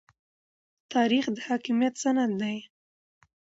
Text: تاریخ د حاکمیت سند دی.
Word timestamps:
تاریخ 0.93 1.25
د 1.35 1.37
حاکمیت 1.47 1.93
سند 2.03 2.31
دی. 2.41 2.57